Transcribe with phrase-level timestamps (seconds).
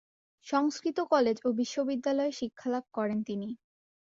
[0.47, 3.49] সংস্কৃত college ও বিশ্ববিদ্যালয়ে শিক্ষালাভ করেন তিনি।